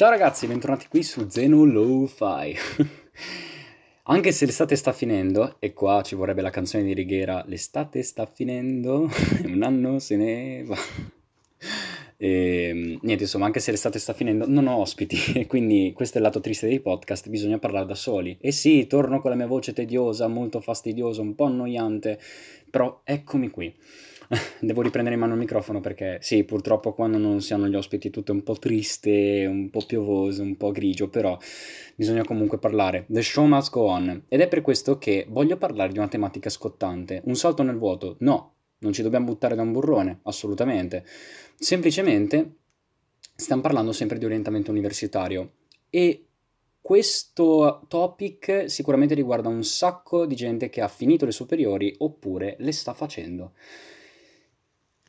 Ciao 0.00 0.08
ragazzi, 0.08 0.46
bentornati 0.46 0.88
qui 0.88 1.02
su 1.02 1.28
Zeno 1.28 1.62
Lo-Fi. 1.62 2.56
Anche 4.04 4.32
se 4.32 4.46
l'estate 4.46 4.74
sta 4.74 4.94
finendo, 4.94 5.56
e 5.58 5.74
qua 5.74 6.00
ci 6.00 6.14
vorrebbe 6.14 6.40
la 6.40 6.48
canzone 6.48 6.84
di 6.84 6.94
Righiera, 6.94 7.44
l'estate 7.46 8.02
sta 8.02 8.24
finendo, 8.24 9.10
un 9.44 9.62
anno 9.62 9.98
se 9.98 10.16
ne 10.16 10.64
va. 10.64 10.78
E, 12.16 12.28
ehm, 12.68 12.98
niente, 13.02 13.24
insomma, 13.24 13.44
anche 13.44 13.60
se 13.60 13.72
l'estate 13.72 13.98
sta 13.98 14.14
finendo, 14.14 14.48
non 14.48 14.68
ho 14.68 14.76
ospiti 14.76 15.44
quindi 15.46 15.92
questo 15.94 16.14
è 16.16 16.20
il 16.22 16.26
lato 16.26 16.40
triste 16.40 16.66
dei 16.66 16.80
podcast, 16.80 17.28
bisogna 17.28 17.58
parlare 17.58 17.84
da 17.84 17.94
soli. 17.94 18.38
E 18.40 18.52
sì, 18.52 18.86
torno 18.86 19.20
con 19.20 19.28
la 19.28 19.36
mia 19.36 19.46
voce 19.46 19.74
tediosa, 19.74 20.28
molto 20.28 20.62
fastidiosa, 20.62 21.20
un 21.20 21.34
po' 21.34 21.44
annoiante, 21.44 22.18
però 22.70 23.02
eccomi 23.04 23.50
qui. 23.50 23.76
Devo 24.60 24.82
riprendere 24.82 25.16
in 25.16 25.20
mano 25.20 25.32
il 25.32 25.40
microfono 25.40 25.80
perché 25.80 26.18
sì, 26.20 26.44
purtroppo 26.44 26.92
quando 26.92 27.18
non 27.18 27.40
si 27.40 27.52
hanno 27.52 27.66
gli 27.66 27.74
ospiti 27.74 28.10
tutto 28.10 28.30
è 28.30 28.34
un 28.34 28.44
po' 28.44 28.56
triste, 28.58 29.44
un 29.46 29.70
po' 29.70 29.84
piovoso, 29.84 30.42
un 30.42 30.56
po' 30.56 30.70
grigio, 30.70 31.08
però 31.08 31.36
bisogna 31.96 32.24
comunque 32.24 32.58
parlare. 32.58 33.06
The 33.08 33.22
show 33.22 33.44
must 33.46 33.72
go 33.72 33.86
on. 33.86 34.24
Ed 34.28 34.40
è 34.40 34.46
per 34.46 34.60
questo 34.60 34.98
che 34.98 35.26
voglio 35.28 35.56
parlare 35.56 35.90
di 35.90 35.98
una 35.98 36.06
tematica 36.06 36.48
scottante. 36.48 37.22
Un 37.24 37.34
salto 37.34 37.64
nel 37.64 37.76
vuoto? 37.76 38.16
No, 38.20 38.54
non 38.78 38.92
ci 38.92 39.02
dobbiamo 39.02 39.26
buttare 39.26 39.56
da 39.56 39.62
un 39.62 39.72
burrone, 39.72 40.20
assolutamente. 40.22 41.04
Semplicemente 41.56 42.54
stiamo 43.34 43.62
parlando 43.62 43.90
sempre 43.90 44.18
di 44.18 44.26
orientamento 44.26 44.70
universitario 44.70 45.54
e 45.90 46.26
questo 46.80 47.84
topic 47.88 48.70
sicuramente 48.70 49.14
riguarda 49.14 49.48
un 49.48 49.64
sacco 49.64 50.24
di 50.24 50.36
gente 50.36 50.70
che 50.70 50.80
ha 50.80 50.88
finito 50.88 51.24
le 51.24 51.32
superiori 51.32 51.92
oppure 51.98 52.54
le 52.60 52.72
sta 52.72 52.94
facendo. 52.94 53.54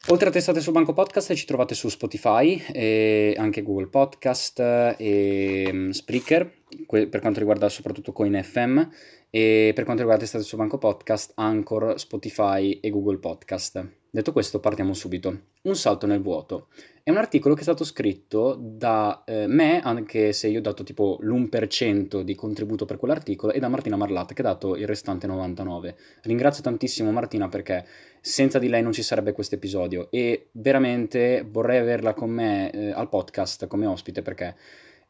Oltre 0.07 0.29
a 0.29 0.31
Testate 0.31 0.61
sul 0.61 0.73
Banco 0.73 0.93
Podcast 0.93 1.31
ci 1.35 1.45
trovate 1.45 1.75
su 1.75 1.87
Spotify 1.87 2.59
e 2.71 3.35
anche 3.37 3.61
Google 3.61 3.87
Podcast 3.87 4.59
e 4.97 5.69
mm, 5.71 5.89
Spreaker 5.91 6.51
per 6.87 7.19
quanto 7.19 7.37
riguarda 7.37 7.69
soprattutto 7.69 8.11
CoinFM 8.11 8.88
e 9.33 9.71
per 9.73 9.85
quanto 9.85 10.01
riguarda 10.01 10.25
Testate 10.25 10.43
sul 10.43 10.57
Banco 10.57 10.77
Podcast, 10.77 11.31
Anchor, 11.35 11.97
Spotify 11.97 12.79
e 12.81 12.89
Google 12.89 13.17
Podcast. 13.17 13.99
Detto 14.13 14.33
questo 14.33 14.59
partiamo 14.59 14.93
subito. 14.93 15.43
Un 15.61 15.75
salto 15.77 16.05
nel 16.05 16.19
vuoto. 16.19 16.67
È 17.01 17.09
un 17.09 17.15
articolo 17.15 17.53
che 17.53 17.61
è 17.61 17.63
stato 17.63 17.85
scritto 17.85 18.57
da 18.59 19.23
eh, 19.25 19.47
me, 19.47 19.79
anche 19.79 20.33
se 20.33 20.49
io 20.49 20.59
ho 20.59 20.61
dato 20.61 20.83
tipo 20.83 21.17
l'1% 21.21 22.19
di 22.19 22.35
contributo 22.35 22.83
per 22.83 22.97
quell'articolo, 22.97 23.53
e 23.53 23.59
da 23.59 23.69
Martina 23.69 23.95
Marlatta 23.95 24.33
che 24.33 24.41
ha 24.41 24.45
dato 24.45 24.75
il 24.75 24.85
restante 24.85 25.27
99%. 25.27 25.95
Ringrazio 26.23 26.61
tantissimo 26.61 27.09
Martina 27.11 27.47
perché 27.47 27.85
senza 28.19 28.59
di 28.59 28.67
lei 28.67 28.83
non 28.83 28.91
ci 28.91 29.02
sarebbe 29.02 29.31
questo 29.31 29.55
episodio 29.55 30.11
e 30.11 30.49
veramente 30.52 31.47
vorrei 31.49 31.77
averla 31.79 32.13
con 32.13 32.31
me 32.31 32.69
eh, 32.69 32.91
al 32.91 33.07
podcast 33.07 33.65
come 33.67 33.85
ospite 33.85 34.21
perché 34.21 34.55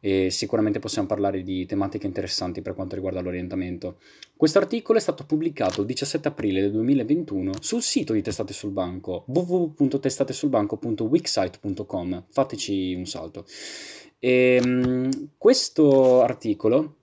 e 0.02 0.30
sicuramente 0.32 0.80
possiamo 0.80 1.08
parlare 1.08 1.44
di 1.44 1.66
tematiche 1.68 2.08
interessanti 2.08 2.62
per 2.62 2.74
quanto 2.74 2.96
riguarda 2.96 3.22
l'orientamento. 3.22 4.00
Questo 4.36 4.58
articolo 4.58 4.98
è 4.98 5.02
stato 5.02 5.24
pubblicato 5.26 5.82
il 5.82 5.88
17 5.88 6.28
aprile 6.28 6.62
del 6.62 6.72
2021 6.72 7.52
sul 7.62 7.84
sito 7.84 8.14
di 8.14 8.24
Testate 8.24 8.52
sul 8.52 8.72
Banco 8.72 9.26
www.testatesulbanco.wixsite.com. 9.28 12.24
Fateci 12.30 12.96
un 12.96 13.06
salto. 13.06 13.46
E, 14.18 14.60
um, 14.64 15.30
questo 15.38 16.24
articolo 16.24 16.96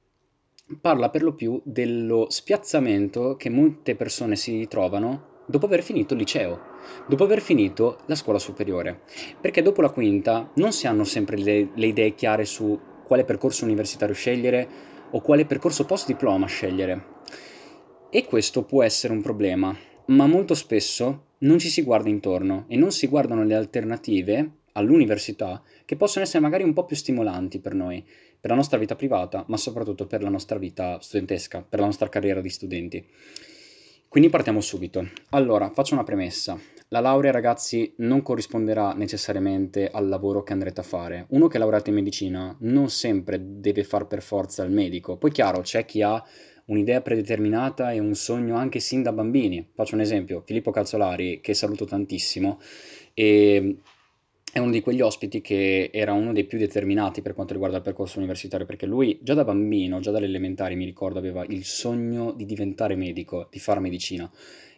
parla 0.81 1.09
per 1.09 1.23
lo 1.23 1.35
più 1.35 1.61
dello 1.65 2.27
spiazzamento 2.29 3.37
che 3.37 3.49
molte 3.49 3.95
persone 3.95 4.35
si 4.37 4.67
trovano 4.69 5.28
dopo 5.49 5.65
aver 5.65 5.83
finito 5.83 6.13
il 6.13 6.21
liceo, 6.21 6.61
dopo 7.09 7.25
aver 7.25 7.41
finito 7.41 8.01
la 8.05 8.15
scuola 8.15 8.39
superiore, 8.39 9.01
perché 9.41 9.63
dopo 9.63 9.81
la 9.81 9.89
quinta 9.89 10.51
non 10.57 10.73
si 10.73 10.87
hanno 10.87 11.05
sempre 11.05 11.39
le, 11.39 11.71
le 11.75 11.87
idee 11.87 12.15
chiare 12.15 12.45
su 12.45 12.79
quale 13.05 13.25
percorso 13.25 13.65
universitario 13.65 14.15
scegliere 14.15 14.69
o 15.11 15.23
quale 15.23 15.47
percorso 15.47 15.87
post 15.87 16.07
diploma 16.07 16.47
scegliere. 16.47 17.17
E 18.11 18.27
questo 18.27 18.65
può 18.65 18.83
essere 18.83 19.15
un 19.15 19.23
problema, 19.23 19.75
ma 20.07 20.27
molto 20.27 20.55
spesso 20.55 21.25
non 21.39 21.58
ci 21.58 21.70
si 21.70 21.83
guarda 21.83 22.11
intorno 22.11 22.67
e 22.69 22.77
non 22.77 22.92
si 22.92 23.07
guardano 23.07 23.42
le 23.45 23.55
alternative 23.55 24.51
all'università 24.73 25.63
che 25.87 25.97
possono 25.97 26.25
essere 26.25 26.42
magari 26.42 26.63
un 26.63 26.75
po' 26.75 26.85
più 26.85 26.95
stimolanti 26.95 27.58
per 27.58 27.73
noi, 27.73 28.05
per 28.39 28.51
la 28.51 28.57
nostra 28.57 28.79
vita 28.79 28.97
privata, 28.97 29.45
ma 29.48 29.57
soprattutto 29.57 30.07
per 30.07 30.23
la 30.23 30.29
nostra 30.29 30.58
vita 30.58 30.98
studentesca, 31.01 31.63
per 31.63 31.81
la 31.81 31.87
nostra 31.87 32.11
carriera 32.11 32.42
di 32.42 32.51
studenti. 32.51 33.07
Quindi 34.08 34.30
partiamo 34.30 34.63
subito. 34.63 35.07
Allora, 35.30 35.69
faccio 35.69 35.92
una 35.92 36.02
premessa. 36.02 36.58
La 36.89 37.01
laurea, 37.01 37.30
ragazzi, 37.30 37.92
non 37.98 38.23
corrisponderà 38.23 38.95
necessariamente 38.95 39.91
al 39.91 40.08
lavoro 40.08 40.42
che 40.42 40.55
andrete 40.55 40.80
a 40.80 40.85
fare. 40.85 41.27
Uno 41.29 41.46
che 41.46 41.57
è 41.57 41.61
laureato 41.61 41.91
in 41.91 41.96
medicina 41.96 42.57
non 42.61 42.89
sempre 42.89 43.39
deve 43.39 43.85
far 43.85 44.07
per 44.07 44.23
forza 44.23 44.64
il 44.64 44.70
medico. 44.73 45.19
Poi, 45.19 45.30
chiaro, 45.30 45.61
c'è 45.61 45.85
chi 45.85 46.01
ha 46.01 46.24
un'idea 46.64 47.02
predeterminata 47.02 47.92
e 47.92 47.98
un 47.98 48.14
sogno 48.14 48.57
anche 48.57 48.80
sin 48.80 49.02
da 49.02 49.13
bambini. 49.13 49.69
Faccio 49.74 49.95
un 49.95 50.01
esempio, 50.01 50.42
Filippo 50.46 50.70
Calzolari, 50.70 51.40
che 51.42 51.52
saluto 51.52 51.85
tantissimo, 51.85 52.58
e 53.13 53.77
è 54.53 54.59
uno 54.59 54.70
di 54.70 54.81
quegli 54.81 55.01
ospiti 55.01 55.41
che 55.41 55.91
era 55.92 56.13
uno 56.13 56.33
dei 56.33 56.45
più 56.45 56.59
determinati 56.59 57.23
per 57.23 57.35
quanto 57.35 57.53
riguarda 57.53 57.77
il 57.77 57.83
percorso 57.83 58.19
universitario, 58.19 58.67
perché 58.67 58.86
lui 58.86 59.19
già 59.23 59.35
da 59.35 59.45
bambino, 59.45 60.01
già 60.01 60.11
dalle 60.11 60.27
elementari, 60.27 60.75
mi 60.75 60.85
ricordo, 60.85 61.19
aveva 61.19 61.45
il 61.45 61.64
sogno 61.64 62.33
di 62.33 62.45
diventare 62.45 62.97
medico, 62.97 63.48
di 63.51 63.58
fare 63.58 63.81
medicina. 63.81 64.31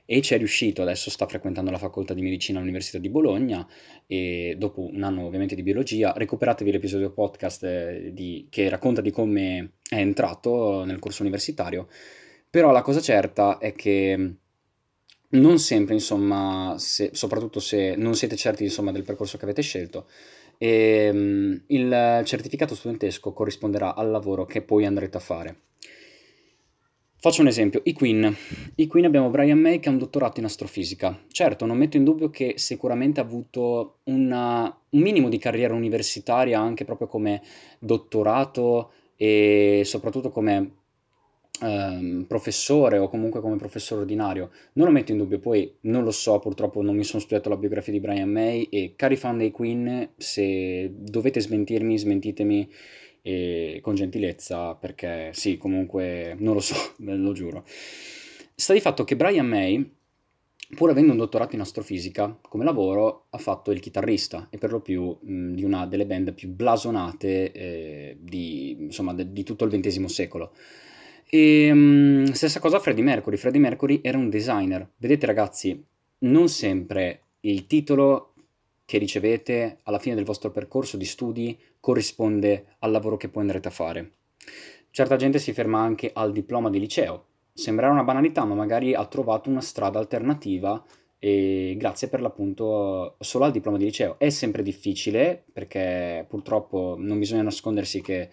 E 0.04 0.22
ci 0.22 0.34
è 0.34 0.38
riuscito, 0.38 0.82
adesso 0.82 1.08
sta 1.08 1.24
frequentando 1.26 1.70
la 1.70 1.78
facoltà 1.78 2.14
di 2.14 2.22
medicina 2.22 2.58
all'Università 2.58 2.98
di 2.98 3.08
Bologna 3.08 3.64
e 4.08 4.56
dopo 4.58 4.90
un 4.92 5.04
anno 5.04 5.24
ovviamente 5.24 5.54
di 5.54 5.62
biologia, 5.62 6.12
recuperatevi 6.16 6.72
l'episodio 6.72 7.12
podcast 7.12 7.62
eh, 7.62 8.10
di, 8.12 8.48
che 8.50 8.68
racconta 8.68 9.00
di 9.00 9.12
come 9.12 9.74
è 9.88 9.98
entrato 9.98 10.84
nel 10.84 10.98
corso 10.98 11.22
universitario. 11.22 11.86
Però 12.50 12.72
la 12.72 12.82
cosa 12.82 13.00
certa 13.00 13.58
è 13.58 13.72
che 13.72 14.34
non 15.30 15.58
sempre, 15.58 15.94
insomma, 15.94 16.74
se, 16.78 17.10
soprattutto 17.12 17.60
se 17.60 17.94
non 17.96 18.14
siete 18.14 18.36
certi 18.36 18.64
insomma, 18.64 18.92
del 18.92 19.04
percorso 19.04 19.38
che 19.38 19.44
avete 19.44 19.62
scelto, 19.62 20.06
e, 20.58 21.08
um, 21.10 21.62
il 21.68 22.22
certificato 22.24 22.74
studentesco 22.74 23.32
corrisponderà 23.32 23.94
al 23.94 24.10
lavoro 24.10 24.44
che 24.44 24.62
poi 24.62 24.84
andrete 24.84 25.16
a 25.16 25.20
fare. 25.20 25.60
Faccio 27.22 27.42
un 27.42 27.48
esempio, 27.48 27.82
i 27.84 27.92
Queen. 27.92 28.34
I 28.76 28.86
Queen 28.86 29.04
abbiamo 29.04 29.28
Brian 29.28 29.58
May 29.58 29.78
che 29.78 29.90
ha 29.90 29.92
un 29.92 29.98
dottorato 29.98 30.40
in 30.40 30.46
astrofisica. 30.46 31.22
Certo, 31.30 31.66
non 31.66 31.76
metto 31.76 31.98
in 31.98 32.04
dubbio 32.04 32.30
che 32.30 32.54
sicuramente 32.56 33.20
ha 33.20 33.24
avuto 33.24 33.98
una, 34.04 34.74
un 34.88 35.00
minimo 35.00 35.28
di 35.28 35.36
carriera 35.36 35.74
universitaria 35.74 36.58
anche 36.58 36.86
proprio 36.86 37.08
come 37.08 37.42
dottorato 37.78 38.92
e 39.16 39.82
soprattutto 39.84 40.30
come 40.30 40.79
ehm, 41.60 42.24
professore 42.26 42.98
o 42.98 43.08
comunque 43.08 43.40
come 43.40 43.56
professore 43.56 44.02
ordinario, 44.02 44.50
non 44.74 44.86
lo 44.86 44.92
metto 44.92 45.12
in 45.12 45.18
dubbio, 45.18 45.38
poi 45.38 45.76
non 45.82 46.04
lo 46.04 46.10
so, 46.10 46.38
purtroppo 46.38 46.82
non 46.82 46.96
mi 46.96 47.04
sono 47.04 47.20
studiato 47.20 47.48
la 47.48 47.56
biografia 47.56 47.92
di 47.92 48.00
Brian 48.00 48.30
May 48.30 48.64
e 48.64 48.94
cari 48.96 49.16
fan 49.16 49.38
dei 49.38 49.50
Queen, 49.50 50.10
se 50.16 50.90
dovete 50.94 51.40
smentirmi, 51.40 51.98
smentitemi 51.98 52.70
e 53.22 53.80
con 53.82 53.94
gentilezza 53.94 54.74
perché 54.74 55.30
sì, 55.32 55.58
comunque 55.58 56.34
non 56.38 56.54
lo 56.54 56.60
so, 56.60 56.74
ve 56.98 57.14
lo 57.14 57.32
giuro. 57.32 57.64
Sta 57.66 58.72
di 58.72 58.80
fatto 58.80 59.04
che 59.04 59.16
Brian 59.16 59.46
May 59.46 59.98
pur 60.74 60.90
avendo 60.90 61.12
un 61.12 61.18
dottorato 61.18 61.54
in 61.54 61.62
astrofisica, 61.62 62.38
come 62.40 62.64
lavoro 62.64 63.26
ha 63.30 63.38
fatto 63.38 63.70
il 63.72 63.80
chitarrista 63.80 64.48
e 64.50 64.58
per 64.58 64.70
lo 64.70 64.80
più 64.80 65.16
mh, 65.20 65.54
di 65.54 65.64
una 65.64 65.86
delle 65.86 66.06
band 66.06 66.32
più 66.32 66.48
blasonate 66.48 67.52
eh, 67.52 68.16
di, 68.20 68.76
insomma, 68.78 69.12
de, 69.12 69.32
di, 69.32 69.42
tutto 69.42 69.64
il 69.64 69.72
XX 69.72 70.04
secolo. 70.04 70.52
E 71.32 71.70
um, 71.70 72.32
stessa 72.32 72.58
cosa 72.58 72.80
Freddie 72.80 73.04
Mercury. 73.04 73.36
Freddie 73.36 73.60
Mercury 73.60 74.00
era 74.02 74.18
un 74.18 74.28
designer. 74.28 74.88
Vedete 74.96 75.26
ragazzi, 75.26 75.80
non 76.18 76.48
sempre 76.48 77.22
il 77.42 77.68
titolo 77.68 78.34
che 78.84 78.98
ricevete 78.98 79.78
alla 79.84 80.00
fine 80.00 80.16
del 80.16 80.24
vostro 80.24 80.50
percorso 80.50 80.96
di 80.96 81.04
studi 81.04 81.56
corrisponde 81.78 82.74
al 82.80 82.90
lavoro 82.90 83.16
che 83.16 83.28
poi 83.28 83.42
andrete 83.42 83.68
a 83.68 83.70
fare. 83.70 84.10
Certa 84.90 85.14
gente 85.14 85.38
si 85.38 85.52
ferma 85.52 85.78
anche 85.78 86.10
al 86.12 86.32
diploma 86.32 86.68
di 86.68 86.80
liceo. 86.80 87.26
Sembrerà 87.52 87.92
una 87.92 88.02
banalità, 88.02 88.44
ma 88.44 88.56
magari 88.56 88.92
ha 88.94 89.06
trovato 89.06 89.48
una 89.48 89.60
strada 89.60 90.00
alternativa 90.00 90.84
e 91.16 91.76
grazie 91.78 92.08
per 92.08 92.22
l'appunto 92.22 93.14
solo 93.20 93.44
al 93.44 93.52
diploma 93.52 93.76
di 93.76 93.84
liceo. 93.84 94.18
È 94.18 94.30
sempre 94.30 94.64
difficile 94.64 95.44
perché 95.52 96.26
purtroppo 96.28 96.96
non 96.98 97.20
bisogna 97.20 97.42
nascondersi 97.42 98.00
che 98.00 98.30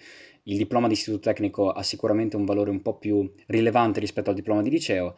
il 0.47 0.57
diploma 0.57 0.87
di 0.87 0.93
istituto 0.93 1.21
tecnico 1.21 1.71
ha 1.71 1.83
sicuramente 1.83 2.35
un 2.35 2.45
valore 2.45 2.69
un 2.69 2.81
po' 2.81 2.97
più 2.97 3.29
rilevante 3.47 3.99
rispetto 3.99 4.29
al 4.29 4.35
diploma 4.35 4.61
di 4.61 4.69
liceo, 4.69 5.15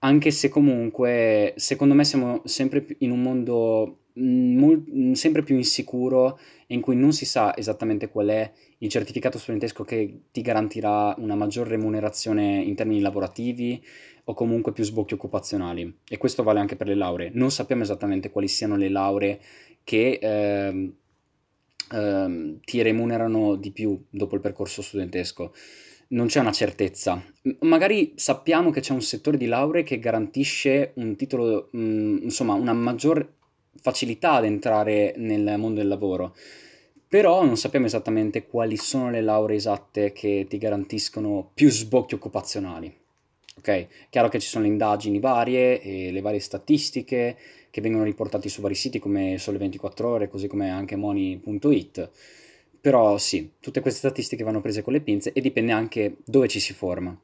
anche 0.00 0.30
se 0.30 0.48
comunque 0.48 1.52
secondo 1.56 1.94
me 1.94 2.04
siamo 2.04 2.40
sempre 2.44 2.86
in 2.98 3.10
un 3.10 3.20
mondo 3.20 3.98
mm, 4.18 4.58
mol- 4.58 4.84
mm, 4.90 5.12
sempre 5.12 5.42
più 5.42 5.56
insicuro 5.56 6.38
e 6.66 6.74
in 6.74 6.80
cui 6.80 6.96
non 6.96 7.12
si 7.12 7.26
sa 7.26 7.54
esattamente 7.56 8.08
qual 8.08 8.28
è 8.28 8.50
il 8.78 8.88
certificato 8.88 9.38
studentesco 9.38 9.84
che 9.84 10.22
ti 10.30 10.40
garantirà 10.40 11.14
una 11.18 11.34
maggior 11.34 11.66
remunerazione 11.66 12.62
in 12.62 12.74
termini 12.74 13.00
lavorativi 13.00 13.82
o 14.24 14.34
comunque 14.34 14.72
più 14.72 14.84
sbocchi 14.84 15.14
occupazionali. 15.14 15.98
E 16.08 16.16
questo 16.16 16.42
vale 16.42 16.60
anche 16.60 16.76
per 16.76 16.86
le 16.86 16.94
lauree. 16.94 17.30
Non 17.34 17.50
sappiamo 17.50 17.82
esattamente 17.82 18.30
quali 18.30 18.48
siano 18.48 18.76
le 18.76 18.88
lauree 18.88 19.40
che 19.84 20.18
eh, 20.22 20.92
ehm, 21.90 22.60
ti 22.64 22.82
remunerano 22.82 23.56
di 23.56 23.70
più 23.72 24.02
dopo 24.10 24.34
il 24.34 24.40
percorso 24.40 24.82
studentesco. 24.82 25.52
Non 26.08 26.26
c'è 26.26 26.40
una 26.40 26.52
certezza. 26.52 27.22
Magari 27.60 28.14
sappiamo 28.16 28.70
che 28.70 28.80
c'è 28.80 28.92
un 28.92 29.02
settore 29.02 29.36
di 29.36 29.46
lauree 29.46 29.82
che 29.82 29.98
garantisce 29.98 30.92
un 30.96 31.14
titolo, 31.16 31.68
mh, 31.72 32.18
insomma, 32.22 32.54
una 32.54 32.72
maggior 32.72 33.34
facilità 33.80 34.32
ad 34.32 34.44
entrare 34.44 35.14
nel 35.16 35.54
mondo 35.56 35.78
del 35.78 35.88
lavoro, 35.88 36.34
però 37.08 37.44
non 37.44 37.56
sappiamo 37.56 37.86
esattamente 37.86 38.46
quali 38.46 38.76
sono 38.76 39.10
le 39.10 39.20
lauree 39.20 39.56
esatte 39.56 40.12
che 40.12 40.46
ti 40.48 40.58
garantiscono 40.58 41.50
più 41.54 41.70
sbocchi 41.70 42.14
occupazionali. 42.14 42.99
Ok? 43.60 44.08
Chiaro 44.08 44.28
che 44.28 44.40
ci 44.40 44.48
sono 44.48 44.64
le 44.64 44.70
indagini 44.70 45.20
varie 45.20 45.80
e 45.82 46.10
le 46.10 46.20
varie 46.22 46.40
statistiche 46.40 47.36
che 47.70 47.80
vengono 47.80 48.04
riportate 48.04 48.48
su 48.48 48.60
vari 48.62 48.74
siti 48.74 48.98
come 48.98 49.36
Sole 49.38 49.58
24 49.58 50.08
Ore, 50.08 50.28
così 50.28 50.48
come 50.48 50.70
anche 50.70 50.96
Money.it. 50.96 52.10
Però 52.80 53.18
sì, 53.18 53.52
tutte 53.60 53.80
queste 53.80 54.00
statistiche 54.00 54.42
vanno 54.42 54.62
prese 54.62 54.82
con 54.82 54.94
le 54.94 55.00
pinze 55.00 55.32
e 55.32 55.40
dipende 55.42 55.72
anche 55.72 56.16
dove 56.24 56.48
ci 56.48 56.58
si 56.58 56.72
forma. 56.72 57.16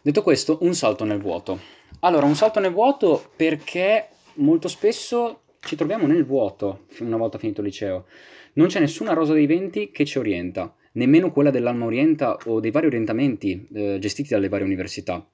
Detto 0.00 0.22
questo, 0.22 0.58
un 0.62 0.74
salto 0.74 1.04
nel 1.04 1.20
vuoto. 1.20 1.58
Allora, 2.00 2.26
un 2.26 2.36
salto 2.36 2.60
nel 2.60 2.72
vuoto 2.72 3.30
perché 3.36 4.08
molto 4.34 4.68
spesso 4.68 5.42
ci 5.60 5.76
troviamo 5.76 6.06
nel 6.06 6.24
vuoto 6.24 6.86
una 7.00 7.16
volta 7.16 7.38
finito 7.38 7.60
il 7.60 7.66
liceo. 7.66 8.06
Non 8.54 8.68
c'è 8.68 8.80
nessuna 8.80 9.12
rosa 9.12 9.32
dei 9.32 9.46
venti 9.46 9.90
che 9.90 10.04
ci 10.04 10.18
orienta, 10.18 10.74
nemmeno 10.92 11.32
quella 11.32 11.50
dell'Alma 11.50 11.84
Orienta 11.84 12.36
o 12.46 12.60
dei 12.60 12.70
vari 12.70 12.86
orientamenti 12.86 13.68
eh, 13.72 13.98
gestiti 13.98 14.30
dalle 14.30 14.48
varie 14.48 14.66
università. 14.66 15.26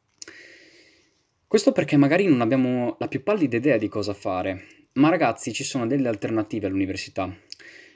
Questo 1.47 1.73
perché 1.73 1.97
magari 1.97 2.27
non 2.27 2.41
abbiamo 2.43 2.97
la 2.99 3.09
più 3.09 3.23
pallida 3.23 3.57
idea 3.57 3.79
di 3.79 3.89
cosa 3.89 4.13
fare, 4.13 4.65
ma 4.95 5.09
ragazzi 5.09 5.53
ci 5.53 5.65
sono 5.65 5.87
delle 5.87 6.09
alternative 6.09 6.67
all'università. 6.67 7.35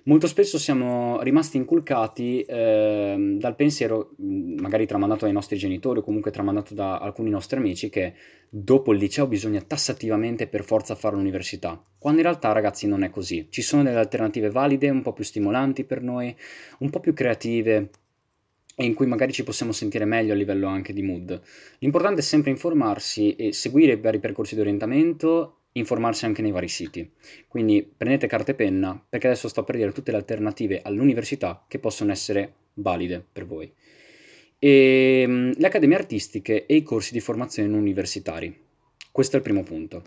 Molto 0.05 0.27
spesso 0.27 0.59
siamo 0.59 1.21
rimasti 1.23 1.59
inculcati 1.59 2.43
eh, 2.43 3.37
dal 3.39 3.55
pensiero, 3.55 4.11
magari 4.19 4.85
tramandato 4.85 5.27
dai 5.27 5.35
nostri 5.35 5.57
genitori 5.57 6.01
o 6.01 6.03
comunque 6.03 6.33
tramandato 6.33 6.75
da 6.75 6.99
alcuni 6.99 7.31
nostri 7.31 7.59
amici, 7.59 7.89
che 7.89 8.15
dopo 8.49 8.93
il 8.93 8.99
liceo 8.99 9.29
bisogna 9.29 9.61
tassativamente 9.61 10.49
per 10.49 10.65
forza 10.65 10.97
fare 10.97 11.15
l'università, 11.15 11.81
quando 11.99 12.19
in 12.19 12.27
realtà 12.27 12.51
ragazzi 12.51 12.89
non 12.89 13.05
è 13.05 13.11
così. 13.11 13.47
Ci 13.49 13.63
sono 13.63 13.85
delle 13.85 13.99
alternative 13.99 14.51
valide, 14.51 14.91
un 14.91 15.03
po' 15.03 15.13
più 15.13 15.23
stimolanti 15.23 15.85
per 15.85 16.03
noi, 16.03 16.35
un 16.79 16.91
po' 16.91 16.99
più 16.99 17.13
creative 17.15 17.91
e 18.75 18.85
in 18.85 18.95
cui 18.95 19.07
magari 19.07 19.33
ci 19.33 19.45
possiamo 19.45 19.71
sentire 19.71 20.05
meglio 20.05 20.33
a 20.33 20.37
livello 20.37 20.67
anche 20.67 20.93
di 20.93 21.03
mood. 21.03 21.41
L'importante 21.79 22.23
è 22.23 22.25
sempre 22.25 22.51
informarsi 22.51 23.37
e 23.37 23.53
seguire 23.53 23.93
i 23.93 24.01
vari 24.01 24.19
percorsi 24.19 24.57
di 24.57 24.63
orientamento 24.63 25.59
informarsi 25.73 26.25
anche 26.25 26.43
nei 26.43 26.51
vari 26.51 26.69
siti. 26.69 27.11
Quindi 27.49 27.83
prendete 27.97 28.27
carta 28.27 28.53
e 28.53 28.55
penna 28.55 29.03
perché 29.09 29.27
adesso 29.29 29.49
sto 29.49 29.65
per 29.65 29.77
dire 29.77 29.93
tutte 29.93 30.11
le 30.11 30.19
alternative 30.19 30.81
all'università 30.83 31.65
che 31.69 31.79
possono 31.79 32.13
essere 32.13 32.55
valide 32.75 33.25
per 33.33 33.47
voi. 33.47 33.73
E, 34.59 35.23
ehm, 35.23 35.55
le 35.57 35.67
accademie 35.67 35.97
artistiche 35.97 36.67
e 36.67 36.77
i 36.77 36.83
corsi 36.83 37.13
di 37.13 37.21
formazione 37.21 37.77
universitari. 37.77 38.57
Questo 39.11 39.37
è 39.37 39.39
il 39.39 39.45
primo 39.45 39.63
punto. 39.63 40.05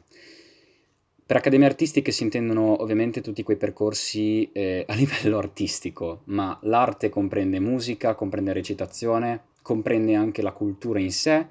Per 1.28 1.36
accademie 1.36 1.66
artistiche 1.66 2.12
si 2.12 2.22
intendono 2.22 2.84
ovviamente 2.84 3.22
tutti 3.22 3.42
quei 3.42 3.58
percorsi 3.58 4.50
eh, 4.52 4.86
a 4.88 4.94
livello 4.94 5.38
artistico, 5.40 6.22
ma 6.26 6.58
l'arte 6.64 7.10
comprende 7.10 7.60
musica, 7.60 8.14
comprende 8.14 8.54
recitazione, 8.54 9.46
comprende 9.62 10.14
anche 10.14 10.44
la 10.44 10.52
cultura 10.52 11.00
in 11.00 11.12
sé, 11.12 11.48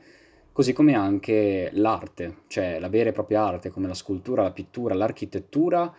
così 0.55 0.73
come 0.73 0.95
anche 0.95 1.71
l'arte, 1.73 2.43
cioè 2.47 2.79
la 2.79 2.89
vera 2.89 3.09
e 3.09 3.13
propria 3.13 3.43
arte, 3.45 3.71
come 3.71 3.89
la 3.89 3.95
scultura, 3.95 4.45
la 4.45 4.53
pittura, 4.53 4.95
l'architettura 4.95 5.93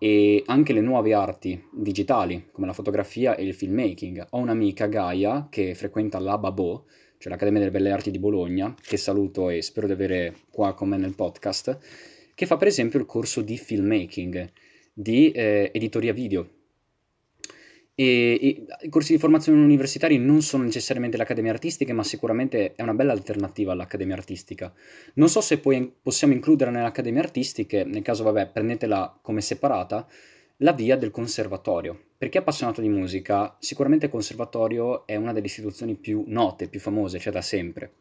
e 0.00 0.42
anche 0.46 0.72
le 0.72 0.80
nuove 0.80 1.14
arti 1.14 1.64
digitali, 1.70 2.48
come 2.50 2.66
la 2.66 2.72
fotografia 2.72 3.36
e 3.36 3.44
il 3.44 3.54
filmmaking. 3.54 4.26
Ho 4.30 4.38
un'amica, 4.38 4.86
Gaia, 4.86 5.46
che 5.48 5.76
frequenta 5.76 6.18
l'ABABO, 6.18 6.86
cioè 7.18 7.30
l'Accademia 7.30 7.60
delle 7.60 7.70
Belle 7.70 7.92
Arti 7.92 8.10
di 8.10 8.18
Bologna, 8.18 8.74
che 8.82 8.96
saluto 8.96 9.48
e 9.48 9.62
spero 9.62 9.86
di 9.86 9.92
avere 9.92 10.34
qua 10.50 10.74
con 10.74 10.88
me 10.88 10.96
nel 10.96 11.14
podcast, 11.14 11.78
che 12.34 12.46
fa 12.46 12.56
per 12.56 12.66
esempio 12.66 12.98
il 12.98 13.06
corso 13.06 13.42
di 13.42 13.56
filmmaking, 13.56 14.50
di 14.92 15.30
eh, 15.30 15.70
editoria 15.72 16.12
video, 16.12 16.48
e, 18.00 18.38
e, 18.40 18.64
i 18.80 18.88
corsi 18.88 19.12
di 19.12 19.18
formazione 19.18 19.62
universitari 19.62 20.16
non 20.16 20.40
sono 20.40 20.62
necessariamente 20.64 21.18
le 21.18 21.24
accademie 21.24 21.50
artistiche, 21.50 21.92
ma 21.92 22.02
sicuramente 22.02 22.74
è 22.74 22.80
una 22.80 22.94
bella 22.94 23.12
alternativa 23.12 23.72
all'accademia 23.72 24.16
artistica. 24.16 24.72
Non 25.14 25.28
so 25.28 25.42
se 25.42 25.58
poi 25.58 25.92
possiamo 26.00 26.32
includere 26.32 26.70
nelle 26.70 26.86
accademie 26.86 27.20
artistiche, 27.20 27.84
nel 27.84 28.00
caso, 28.00 28.22
vabbè, 28.24 28.52
prendetela 28.52 29.18
come 29.20 29.42
separata, 29.42 30.08
la 30.58 30.72
via 30.72 30.96
del 30.96 31.10
conservatorio. 31.10 31.98
Per 32.16 32.30
chi 32.30 32.38
è 32.38 32.40
appassionato 32.40 32.80
di 32.80 32.88
musica, 32.88 33.54
sicuramente 33.58 34.06
il 34.06 34.12
conservatorio 34.12 35.06
è 35.06 35.16
una 35.16 35.34
delle 35.34 35.46
istituzioni 35.46 35.94
più 35.94 36.24
note, 36.26 36.68
più 36.68 36.80
famose, 36.80 37.18
cioè 37.18 37.34
da 37.34 37.42
sempre. 37.42 37.92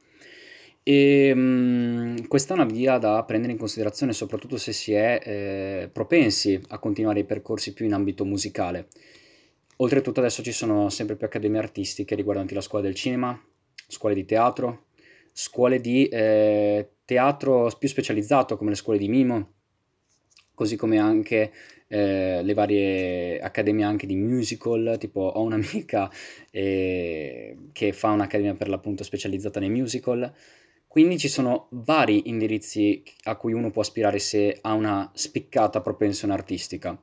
E 0.82 1.32
um, 1.34 2.26
questa 2.28 2.54
è 2.54 2.58
una 2.58 2.66
via 2.66 2.98
da 2.98 3.22
prendere 3.26 3.52
in 3.52 3.60
considerazione, 3.60 4.14
soprattutto 4.14 4.56
se 4.58 4.72
si 4.72 4.94
è 4.94 5.20
eh, 5.22 5.90
propensi 5.92 6.58
a 6.70 6.80
continuare 6.80 7.20
i 7.20 7.26
percorsi 7.26 7.74
più 7.74 7.86
in 7.86 7.92
ambito 7.92 8.24
musicale. 8.24 8.88
Oltretutto 9.82 10.20
adesso 10.20 10.44
ci 10.44 10.52
sono 10.52 10.90
sempre 10.90 11.16
più 11.16 11.26
accademie 11.26 11.58
artistiche 11.58 12.16
riguardanti 12.16 12.54
la 12.54 12.60
scuola 12.60 12.84
del 12.84 12.96
cinema, 12.96 13.42
scuole 13.88 14.14
di 14.14 14.26
teatro, 14.26 14.88
scuole 15.32 15.80
di 15.80 16.06
eh, 16.08 16.96
teatro 17.06 17.72
più 17.80 17.88
specializzato 17.88 18.58
come 18.58 18.72
le 18.72 18.76
scuole 18.76 19.00
di 19.00 19.08
mimo, 19.08 19.54
così 20.54 20.76
come 20.76 20.98
anche 20.98 21.54
eh, 21.88 22.44
le 22.44 22.54
varie 22.54 23.40
accademie 23.40 23.86
anche 23.86 24.06
di 24.06 24.18
musical, 24.18 24.98
tipo 25.00 25.22
ho 25.22 25.42
un'amica 25.44 26.12
eh, 26.52 27.56
che 27.72 27.94
fa 27.94 28.10
un'accademia 28.10 28.56
per 28.56 28.68
l'appunto 28.68 29.06
specializzata 29.06 29.62
nei 29.62 29.70
musical, 29.70 30.30
quindi 30.90 31.18
ci 31.18 31.30
sono 31.30 31.70
vari 31.72 32.28
indirizzi 32.28 33.02
a 33.24 33.38
cui 33.38 33.54
uno 33.54 33.72
può 33.72 33.82
aspirare 33.82 34.20
se 34.20 34.58
ha 34.60 34.74
una 34.74 35.10
spiccata 35.14 35.80
propensione 35.80 36.34
artistica 36.34 37.02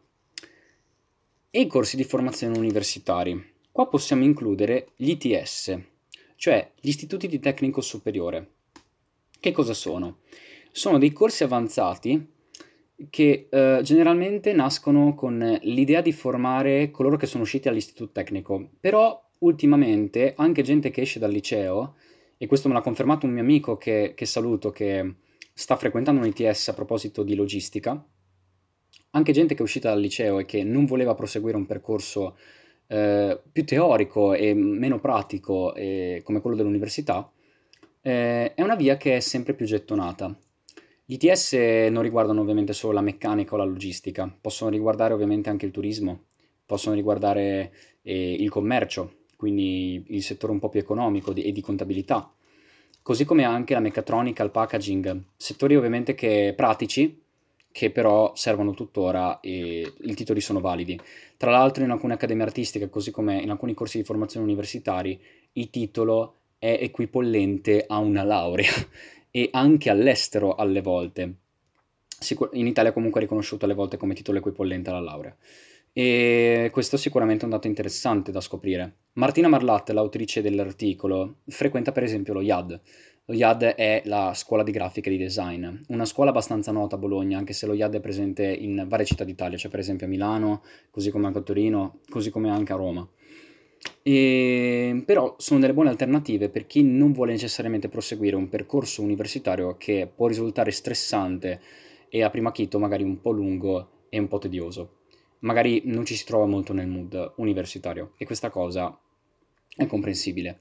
e 1.56 1.60
i 1.60 1.66
corsi 1.66 1.96
di 1.96 2.04
formazione 2.04 2.58
universitari. 2.58 3.54
Qua 3.72 3.88
possiamo 3.88 4.22
includere 4.24 4.88
gli 4.94 5.08
ITS, 5.12 5.78
cioè 6.34 6.72
gli 6.78 6.88
istituti 6.88 7.28
di 7.28 7.38
tecnico 7.38 7.80
superiore. 7.80 8.50
Che 9.40 9.52
cosa 9.52 9.72
sono? 9.72 10.18
Sono 10.70 10.98
dei 10.98 11.14
corsi 11.14 11.44
avanzati 11.44 12.30
che 13.08 13.48
eh, 13.50 13.80
generalmente 13.82 14.52
nascono 14.52 15.14
con 15.14 15.58
l'idea 15.62 16.02
di 16.02 16.12
formare 16.12 16.90
coloro 16.90 17.16
che 17.16 17.24
sono 17.24 17.44
usciti 17.44 17.68
all'istituto 17.68 18.12
tecnico, 18.12 18.72
però 18.78 19.26
ultimamente 19.38 20.34
anche 20.36 20.60
gente 20.60 20.90
che 20.90 21.00
esce 21.00 21.18
dal 21.18 21.32
liceo, 21.32 21.94
e 22.36 22.46
questo 22.46 22.68
me 22.68 22.74
l'ha 22.74 22.82
confermato 22.82 23.24
un 23.24 23.32
mio 23.32 23.40
amico 23.40 23.78
che, 23.78 24.12
che 24.14 24.26
saluto, 24.26 24.68
che 24.72 25.14
sta 25.54 25.76
frequentando 25.76 26.20
un 26.20 26.26
ITS 26.26 26.68
a 26.68 26.74
proposito 26.74 27.22
di 27.22 27.34
logistica, 27.34 28.06
anche 29.16 29.32
gente 29.32 29.54
che 29.54 29.60
è 29.60 29.62
uscita 29.62 29.88
dal 29.88 30.00
liceo 30.00 30.38
e 30.38 30.44
che 30.44 30.62
non 30.62 30.84
voleva 30.84 31.14
proseguire 31.14 31.56
un 31.56 31.64
percorso 31.64 32.36
eh, 32.88 33.40
più 33.50 33.64
teorico 33.64 34.34
e 34.34 34.52
meno 34.54 35.00
pratico 35.00 35.74
eh, 35.74 36.20
come 36.22 36.40
quello 36.40 36.54
dell'università, 36.54 37.28
eh, 38.02 38.52
è 38.54 38.62
una 38.62 38.76
via 38.76 38.98
che 38.98 39.16
è 39.16 39.20
sempre 39.20 39.54
più 39.54 39.64
gettonata. 39.64 40.36
Gli 41.04 41.14
ITS 41.14 41.52
non 41.90 42.02
riguardano 42.02 42.42
ovviamente 42.42 42.74
solo 42.74 42.92
la 42.92 43.00
meccanica 43.00 43.54
o 43.54 43.58
la 43.58 43.64
logistica, 43.64 44.32
possono 44.38 44.70
riguardare 44.70 45.14
ovviamente 45.14 45.48
anche 45.48 45.64
il 45.64 45.72
turismo, 45.72 46.24
possono 46.66 46.94
riguardare 46.94 47.72
eh, 48.02 48.32
il 48.34 48.50
commercio, 48.50 49.20
quindi 49.36 50.04
il 50.08 50.22
settore 50.22 50.52
un 50.52 50.58
po' 50.58 50.68
più 50.68 50.80
economico 50.80 51.34
e 51.34 51.52
di 51.52 51.60
contabilità, 51.62 52.30
così 53.00 53.24
come 53.24 53.44
anche 53.44 53.72
la 53.72 53.80
meccatronica, 53.80 54.42
il 54.42 54.50
packaging, 54.50 55.22
settori 55.36 55.76
ovviamente 55.76 56.14
che 56.14 56.52
pratici, 56.56 57.24
che 57.76 57.90
però 57.90 58.34
servono 58.34 58.72
tuttora 58.72 59.38
e 59.40 59.92
i 60.00 60.14
titoli 60.14 60.40
sono 60.40 60.60
validi. 60.60 60.98
Tra 61.36 61.50
l'altro 61.50 61.84
in 61.84 61.90
alcune 61.90 62.14
accademie 62.14 62.44
artistiche, 62.44 62.88
così 62.88 63.10
come 63.10 63.38
in 63.38 63.50
alcuni 63.50 63.74
corsi 63.74 63.98
di 63.98 64.04
formazione 64.04 64.46
universitari, 64.46 65.20
il 65.52 65.68
titolo 65.68 66.36
è 66.58 66.78
equipollente 66.80 67.84
a 67.86 67.98
una 67.98 68.22
laurea 68.22 68.72
e 69.30 69.50
anche 69.52 69.90
all'estero 69.90 70.54
alle 70.54 70.80
volte. 70.80 71.34
In 72.52 72.66
Italia 72.66 72.94
comunque 72.94 73.20
è 73.20 73.24
riconosciuto 73.24 73.66
alle 73.66 73.74
volte 73.74 73.98
come 73.98 74.14
titolo 74.14 74.38
equipollente 74.38 74.88
alla 74.88 75.00
laurea. 75.00 75.36
E 75.92 76.70
questo 76.72 76.96
è 76.96 76.98
sicuramente 76.98 77.44
un 77.44 77.50
dato 77.50 77.66
interessante 77.66 78.32
da 78.32 78.40
scoprire. 78.40 78.94
Martina 79.14 79.48
Marlatte, 79.48 79.92
l'autrice 79.92 80.40
dell'articolo, 80.40 81.40
frequenta 81.46 81.92
per 81.92 82.04
esempio 82.04 82.32
lo 82.32 82.40
IAD, 82.40 82.80
lo 83.28 83.34
IAD 83.34 83.62
è 83.74 84.02
la 84.04 84.32
scuola 84.34 84.62
di 84.62 84.70
grafica 84.70 85.08
e 85.08 85.16
di 85.16 85.18
design, 85.18 85.66
una 85.88 86.04
scuola 86.04 86.30
abbastanza 86.30 86.70
nota 86.70 86.94
a 86.94 86.98
Bologna, 86.98 87.38
anche 87.38 87.52
se 87.52 87.66
lo 87.66 87.74
IAD 87.74 87.96
è 87.96 88.00
presente 88.00 88.44
in 88.44 88.84
varie 88.86 89.04
città 89.04 89.24
d'Italia, 89.24 89.58
cioè 89.58 89.70
per 89.70 89.80
esempio 89.80 90.06
a 90.06 90.08
Milano, 90.08 90.62
così 90.90 91.10
come 91.10 91.26
anche 91.26 91.38
a 91.38 91.42
Torino, 91.42 91.98
così 92.08 92.30
come 92.30 92.50
anche 92.50 92.72
a 92.72 92.76
Roma. 92.76 93.08
E, 94.02 95.02
però 95.04 95.34
sono 95.38 95.58
delle 95.60 95.74
buone 95.74 95.90
alternative 95.90 96.48
per 96.48 96.66
chi 96.66 96.82
non 96.82 97.12
vuole 97.12 97.32
necessariamente 97.32 97.88
proseguire 97.88 98.36
un 98.36 98.48
percorso 98.48 99.02
universitario 99.02 99.76
che 99.76 100.08
può 100.12 100.28
risultare 100.28 100.70
stressante 100.70 101.60
e 102.08 102.22
a 102.22 102.30
prima 102.30 102.52
chito 102.52 102.78
magari 102.78 103.02
un 103.02 103.20
po' 103.20 103.32
lungo 103.32 104.04
e 104.08 104.18
un 104.18 104.28
po' 104.28 104.38
tedioso. 104.38 104.98
magari 105.40 105.82
non 105.84 106.04
ci 106.04 106.14
si 106.14 106.24
trova 106.24 106.46
molto 106.46 106.72
nel 106.72 106.86
mood 106.86 107.34
universitario 107.36 108.12
e 108.16 108.24
questa 108.24 108.50
cosa 108.50 108.98
è 109.76 109.86
comprensibile. 109.86 110.60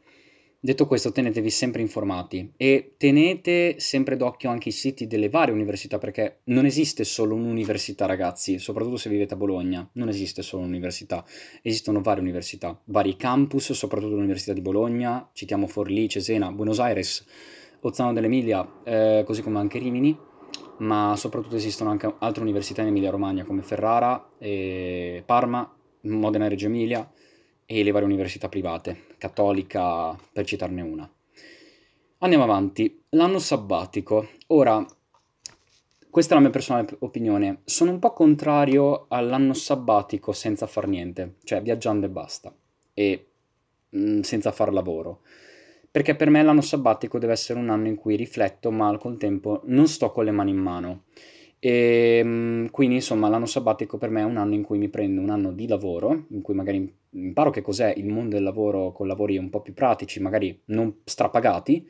Detto 0.65 0.87
questo, 0.87 1.11
tenetevi 1.11 1.51
sempre 1.51 1.83
informati 1.83 2.53
e 2.57 2.95
tenete 2.97 3.75
sempre 3.77 4.17
d'occhio 4.17 4.49
anche 4.49 4.69
i 4.69 4.71
siti 4.71 5.05
delle 5.05 5.29
varie 5.29 5.53
università, 5.53 5.99
perché 5.99 6.39
non 6.45 6.65
esiste 6.65 7.03
solo 7.03 7.35
un'università, 7.35 8.07
ragazzi, 8.07 8.57
soprattutto 8.57 8.97
se 8.97 9.11
vivete 9.11 9.35
a 9.35 9.37
Bologna, 9.37 9.87
non 9.91 10.07
esiste 10.07 10.41
solo 10.41 10.63
un'università, 10.63 11.23
esistono 11.61 12.01
varie 12.01 12.23
università, 12.23 12.81
vari 12.85 13.15
campus, 13.15 13.73
soprattutto 13.73 14.15
l'Università 14.15 14.53
di 14.53 14.61
Bologna, 14.61 15.29
citiamo 15.33 15.67
Forlì, 15.67 16.09
Cesena, 16.09 16.51
Buenos 16.51 16.79
Aires, 16.79 17.23
Ozzano 17.81 18.11
dell'Emilia, 18.11 18.67
eh, 18.83 19.21
così 19.23 19.43
come 19.43 19.59
anche 19.59 19.77
Rimini, 19.77 20.17
ma 20.79 21.13
soprattutto 21.15 21.57
esistono 21.57 21.91
anche 21.91 22.11
altre 22.17 22.41
università 22.41 22.81
in 22.81 22.87
Emilia-Romagna 22.87 23.43
come 23.43 23.61
Ferrara, 23.61 24.31
Parma, 25.25 25.77
Modena 26.01 26.45
e 26.45 26.49
Reggio 26.49 26.65
Emilia, 26.65 27.07
e 27.67 27.83
le 27.83 27.91
varie 27.91 28.07
università 28.07 28.47
private, 28.47 29.05
cattolica 29.25 30.15
per 30.31 30.45
citarne 30.45 30.81
una. 30.81 31.09
Andiamo 32.19 32.43
avanti, 32.43 33.03
l'anno 33.09 33.39
sabbatico. 33.39 34.29
Ora, 34.47 34.85
questa 36.09 36.33
è 36.33 36.35
la 36.35 36.43
mia 36.43 36.51
personale 36.51 36.95
opinione, 36.99 37.61
sono 37.65 37.91
un 37.91 37.99
po' 37.99 38.13
contrario 38.13 39.05
all'anno 39.09 39.53
sabbatico 39.53 40.31
senza 40.31 40.67
far 40.67 40.87
niente, 40.87 41.35
cioè 41.43 41.61
viaggiando 41.61 42.05
e 42.05 42.09
basta, 42.09 42.53
e 42.93 43.27
mh, 43.89 43.99
mm, 43.99 44.19
senza 44.21 44.51
far 44.51 44.71
lavoro. 44.71 45.21
Perché 45.91 46.15
per 46.15 46.29
me 46.29 46.43
l'anno 46.43 46.61
sabbatico 46.61 47.17
deve 47.17 47.33
essere 47.33 47.57
un 47.59 47.69
anno 47.69 47.87
in 47.87 47.95
cui 47.95 48.15
rifletto, 48.15 48.69
ma 48.69 48.87
al 48.87 48.99
contempo 48.99 49.61
non 49.65 49.87
sto 49.87 50.11
con 50.11 50.25
le 50.25 50.31
mani 50.31 50.51
in 50.51 50.57
mano. 50.57 51.03
E 51.59 52.19
ehm, 52.19 52.69
quindi 52.69 52.95
insomma 52.95 53.27
l'anno 53.29 53.45
sabbatico 53.45 53.97
per 53.97 54.09
me 54.09 54.21
è 54.21 54.25
un 54.25 54.37
anno 54.37 54.53
in 54.53 54.61
cui 54.63 54.77
mi 54.77 54.89
prendo 54.89 55.21
un 55.21 55.29
anno 55.29 55.51
di 55.51 55.67
lavoro, 55.67 56.25
in 56.29 56.41
cui 56.41 56.53
magari 56.53 56.93
imparo 57.15 57.49
che 57.49 57.61
cos'è 57.61 57.93
il 57.95 58.07
mondo 58.07 58.35
del 58.35 58.43
lavoro 58.43 58.91
con 58.91 59.07
lavori 59.07 59.37
un 59.37 59.49
po' 59.49 59.61
più 59.61 59.73
pratici, 59.73 60.19
magari 60.19 60.61
non 60.65 61.01
strapagati, 61.03 61.87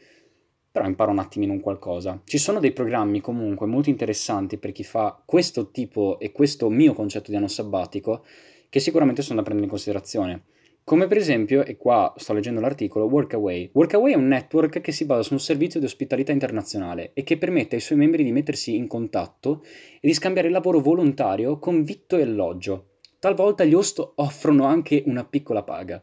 però 0.71 0.85
imparo 0.87 1.11
un 1.11 1.19
attimino 1.19 1.53
un 1.53 1.61
qualcosa. 1.61 2.21
Ci 2.25 2.37
sono 2.37 2.59
dei 2.59 2.73
programmi 2.73 3.21
comunque 3.21 3.65
molto 3.65 3.89
interessanti 3.89 4.57
per 4.57 4.71
chi 4.71 4.83
fa 4.83 5.21
questo 5.25 5.71
tipo 5.71 6.19
e 6.19 6.31
questo 6.31 6.69
mio 6.69 6.93
concetto 6.93 7.31
di 7.31 7.37
anno 7.37 7.47
sabbatico 7.47 8.25
che 8.69 8.79
sicuramente 8.79 9.21
sono 9.21 9.37
da 9.37 9.43
prendere 9.43 9.67
in 9.67 9.71
considerazione. 9.71 10.43
Come 10.83 11.07
per 11.07 11.17
esempio, 11.17 11.65
e 11.65 11.77
qua 11.77 12.13
sto 12.15 12.33
leggendo 12.33 12.59
l'articolo, 12.59 13.05
Workaway. 13.05 13.71
Workaway 13.73 14.11
è 14.13 14.17
un 14.17 14.27
network 14.27 14.81
che 14.81 14.91
si 14.91 15.05
basa 15.05 15.23
su 15.23 15.33
un 15.33 15.39
servizio 15.39 15.79
di 15.79 15.87
ospitalità 15.87 16.31
internazionale 16.31 17.11
e 17.13 17.23
che 17.23 17.37
permette 17.37 17.75
ai 17.75 17.81
suoi 17.81 17.97
membri 17.97 18.23
di 18.23 18.31
mettersi 18.31 18.75
in 18.75 18.85
contatto 18.85 19.63
e 19.63 20.07
di 20.07 20.13
scambiare 20.13 20.49
lavoro 20.49 20.81
volontario 20.81 21.57
con 21.57 21.83
vitto 21.83 22.17
e 22.17 22.21
alloggio. 22.21 22.94
Talvolta 23.25 23.63
gli 23.63 23.73
host 23.73 24.11
offrono 24.17 24.65
anche 24.65 25.01
una 25.07 25.25
piccola 25.25 25.63
paga. 25.63 25.99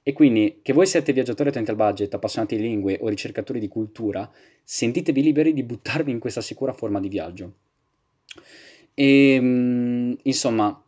E 0.00 0.12
quindi, 0.12 0.60
che 0.62 0.72
voi 0.72 0.86
siate 0.86 1.12
viaggiatori 1.12 1.48
attenti 1.48 1.70
al 1.70 1.76
budget, 1.76 2.14
appassionati 2.14 2.54
di 2.54 2.62
lingue 2.62 2.98
o 3.00 3.08
ricercatori 3.08 3.58
di 3.58 3.66
cultura, 3.66 4.30
sentitevi 4.62 5.22
liberi 5.22 5.54
di 5.54 5.64
buttarvi 5.64 6.12
in 6.12 6.20
questa 6.20 6.40
sicura 6.40 6.72
forma 6.72 7.00
di 7.00 7.08
viaggio. 7.08 7.54
E, 8.94 9.34
ehm, 9.34 10.16
insomma, 10.22 10.80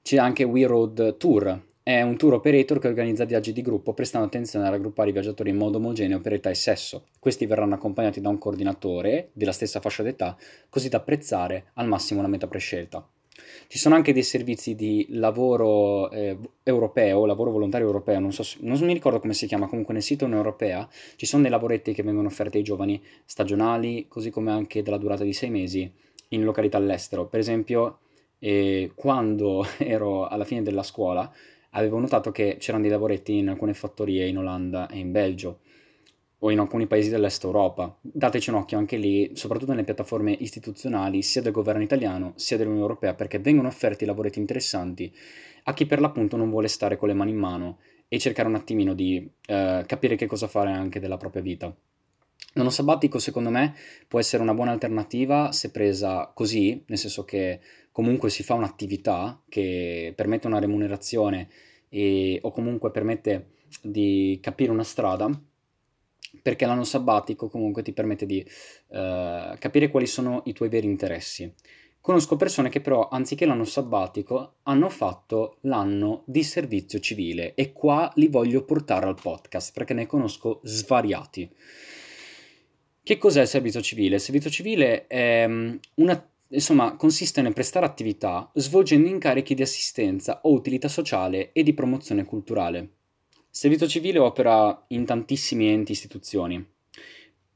c'è 0.00 0.16
anche 0.16 0.42
We 0.44 0.66
Road 0.66 1.18
Tour, 1.18 1.62
è 1.82 2.00
un 2.00 2.16
tour 2.16 2.32
operator 2.32 2.78
che 2.78 2.88
organizza 2.88 3.26
viaggi 3.26 3.52
di 3.52 3.60
gruppo 3.60 3.92
prestando 3.92 4.28
attenzione 4.28 4.66
a 4.66 4.70
raggruppare 4.70 5.10
i 5.10 5.12
viaggiatori 5.12 5.50
in 5.50 5.56
modo 5.56 5.76
omogeneo 5.76 6.22
per 6.22 6.32
età 6.32 6.48
e 6.48 6.54
sesso. 6.54 7.08
Questi 7.20 7.44
verranno 7.44 7.74
accompagnati 7.74 8.22
da 8.22 8.30
un 8.30 8.38
coordinatore 8.38 9.28
della 9.34 9.52
stessa 9.52 9.80
fascia 9.80 10.02
d'età, 10.02 10.34
così 10.70 10.88
da 10.88 10.96
apprezzare 10.96 11.72
al 11.74 11.88
massimo 11.88 12.22
la 12.22 12.28
meta 12.28 12.46
prescelta. 12.46 13.06
Ci 13.66 13.78
sono 13.78 13.94
anche 13.94 14.12
dei 14.12 14.22
servizi 14.22 14.74
di 14.74 15.06
lavoro 15.10 16.10
eh, 16.10 16.36
europeo, 16.62 17.26
lavoro 17.26 17.50
volontario 17.50 17.86
europeo, 17.86 18.18
non, 18.18 18.32
so, 18.32 18.44
non 18.60 18.78
mi 18.80 18.92
ricordo 18.92 19.20
come 19.20 19.34
si 19.34 19.46
chiama, 19.46 19.66
comunque 19.66 19.94
nel 19.94 20.02
sito 20.02 20.24
Unione 20.24 20.42
Europea 20.42 20.88
ci 21.16 21.26
sono 21.26 21.42
dei 21.42 21.50
lavoretti 21.50 21.92
che 21.92 22.02
vengono 22.02 22.28
offerti 22.28 22.58
ai 22.58 22.62
giovani 22.62 23.02
stagionali, 23.24 24.06
così 24.08 24.30
come 24.30 24.50
anche 24.50 24.82
della 24.82 24.98
durata 24.98 25.24
di 25.24 25.32
sei 25.32 25.50
mesi 25.50 25.90
in 26.28 26.44
località 26.44 26.76
all'estero. 26.76 27.26
Per 27.26 27.40
esempio, 27.40 27.98
eh, 28.38 28.92
quando 28.94 29.66
ero 29.78 30.26
alla 30.26 30.44
fine 30.44 30.62
della 30.62 30.82
scuola, 30.82 31.30
avevo 31.70 31.98
notato 31.98 32.30
che 32.30 32.56
c'erano 32.58 32.82
dei 32.82 32.92
lavoretti 32.92 33.36
in 33.36 33.48
alcune 33.48 33.74
fattorie 33.74 34.26
in 34.26 34.38
Olanda 34.38 34.88
e 34.88 34.98
in 34.98 35.10
Belgio 35.10 35.60
o 36.44 36.50
in 36.50 36.58
alcuni 36.58 36.86
paesi 36.86 37.08
dell'est 37.08 37.42
Europa. 37.42 37.96
Dateci 38.02 38.50
un 38.50 38.56
occhio 38.56 38.76
anche 38.76 38.98
lì, 38.98 39.30
soprattutto 39.34 39.70
nelle 39.70 39.84
piattaforme 39.84 40.30
istituzionali 40.32 41.22
sia 41.22 41.40
del 41.40 41.52
governo 41.52 41.82
italiano 41.82 42.34
sia 42.36 42.58
dell'Unione 42.58 42.84
Europea, 42.84 43.14
perché 43.14 43.38
vengono 43.38 43.68
offerti 43.68 44.04
lavoretti 44.04 44.38
interessanti 44.38 45.10
a 45.64 45.72
chi 45.72 45.86
per 45.86 46.00
l'appunto 46.00 46.36
non 46.36 46.50
vuole 46.50 46.68
stare 46.68 46.98
con 46.98 47.08
le 47.08 47.14
mani 47.14 47.30
in 47.30 47.38
mano 47.38 47.78
e 48.08 48.18
cercare 48.18 48.46
un 48.46 48.56
attimino 48.56 48.92
di 48.92 49.26
eh, 49.46 49.84
capire 49.86 50.16
che 50.16 50.26
cosa 50.26 50.46
fare 50.46 50.70
anche 50.70 51.00
della 51.00 51.16
propria 51.16 51.40
vita. 51.40 51.74
L'anno 52.52 52.70
sabbatico, 52.70 53.18
secondo 53.18 53.48
me, 53.48 53.74
può 54.06 54.18
essere 54.18 54.42
una 54.42 54.52
buona 54.52 54.72
alternativa 54.72 55.50
se 55.50 55.70
presa 55.70 56.30
così, 56.34 56.84
nel 56.88 56.98
senso 56.98 57.24
che 57.24 57.60
comunque 57.90 58.28
si 58.28 58.42
fa 58.42 58.52
un'attività 58.52 59.42
che 59.48 60.12
permette 60.14 60.46
una 60.46 60.58
remunerazione 60.58 61.48
e, 61.88 62.38
o 62.42 62.50
comunque 62.50 62.90
permette 62.90 63.52
di 63.80 64.38
capire 64.42 64.70
una 64.70 64.84
strada, 64.84 65.30
perché 66.42 66.66
l'anno 66.66 66.84
sabbatico 66.84 67.48
comunque 67.48 67.82
ti 67.82 67.92
permette 67.92 68.26
di 68.26 68.44
uh, 68.88 69.56
capire 69.58 69.90
quali 69.90 70.06
sono 70.06 70.42
i 70.46 70.52
tuoi 70.52 70.68
veri 70.68 70.86
interessi. 70.86 71.52
Conosco 72.04 72.36
persone 72.36 72.68
che 72.68 72.82
però, 72.82 73.08
anziché 73.08 73.46
l'anno 73.46 73.64
sabbatico, 73.64 74.56
hanno 74.64 74.90
fatto 74.90 75.56
l'anno 75.62 76.22
di 76.26 76.42
servizio 76.42 77.00
civile 77.00 77.54
e 77.54 77.72
qua 77.72 78.12
li 78.16 78.28
voglio 78.28 78.62
portare 78.64 79.06
al 79.06 79.18
podcast 79.18 79.72
perché 79.72 79.94
ne 79.94 80.04
conosco 80.04 80.60
svariati. 80.64 81.50
Che 83.02 83.16
cos'è 83.16 83.40
il 83.40 83.48
servizio 83.48 83.80
civile? 83.80 84.16
Il 84.16 84.20
servizio 84.20 84.50
civile 84.50 85.06
è 85.06 85.46
mm, 85.48 85.74
una, 85.94 86.30
insomma, 86.48 86.94
consiste 86.96 87.40
nel 87.40 87.54
prestare 87.54 87.86
attività 87.86 88.50
svolgendo 88.52 89.08
incarichi 89.08 89.54
di 89.54 89.62
assistenza 89.62 90.40
o 90.42 90.52
utilità 90.52 90.88
sociale 90.88 91.52
e 91.52 91.62
di 91.62 91.72
promozione 91.72 92.26
culturale. 92.26 93.03
Servizio 93.56 93.86
civile 93.86 94.18
opera 94.18 94.84
in 94.88 95.04
tantissimi 95.04 95.68
enti 95.68 95.92
e 95.92 95.94
istituzioni. 95.94 96.66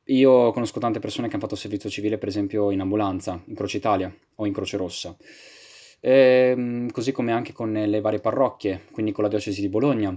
Io 0.05 0.53
conosco 0.53 0.79
tante 0.79 1.01
persone 1.01 1.27
che 1.27 1.33
hanno 1.33 1.43
fatto 1.43 1.57
servizio 1.57 1.91
civile, 1.91 2.19
per 2.19 2.29
esempio, 2.29 2.71
in 2.71 2.79
ambulanza, 2.79 3.43
in 3.47 3.57
Croce 3.57 3.79
Italia 3.79 4.17
o 4.37 4.47
in 4.47 4.53
Croce 4.53 4.77
Rossa. 4.77 5.17
E, 5.99 6.55
ehm, 6.57 6.91
così 6.93 7.11
come 7.11 7.33
anche 7.33 7.53
con 7.53 7.73
le 7.73 8.01
varie 8.01 8.21
parrocchie, 8.21 8.85
quindi 8.93 9.11
con 9.11 9.25
la 9.25 9.29
diocesi 9.29 9.61
di 9.61 9.69
Bologna, 9.69 10.17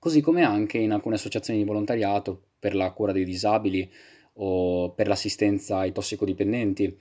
così 0.00 0.20
come 0.20 0.42
anche 0.42 0.78
in 0.78 0.90
alcune 0.90 1.14
associazioni 1.14 1.60
di 1.60 1.64
volontariato 1.64 2.46
per 2.58 2.74
la 2.74 2.90
cura 2.90 3.12
dei 3.12 3.24
disabili 3.24 3.88
o 4.38 4.90
per 4.90 5.06
l'assistenza 5.06 5.78
ai 5.78 5.92
tossicodipendenti, 5.92 6.98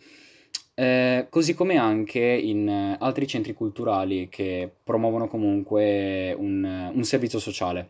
eh, 0.75 1.27
così 1.29 1.53
come 1.53 1.77
anche 1.77 2.19
in 2.19 2.67
eh, 2.67 2.97
altri 2.99 3.27
centri 3.27 3.53
culturali 3.53 4.27
che 4.29 4.69
promuovono 4.83 5.27
comunque 5.27 6.33
un, 6.37 6.91
un 6.93 7.03
servizio 7.03 7.39
sociale. 7.39 7.89